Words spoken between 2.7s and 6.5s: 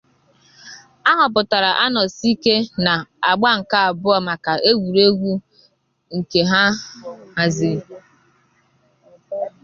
na agba nke abụọ maka egwuregwu nke nke